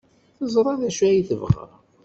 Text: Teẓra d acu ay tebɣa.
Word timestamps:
Teẓra 0.37 0.73
d 0.79 0.81
acu 0.87 1.01
ay 1.07 1.19
tebɣa. 1.29 1.65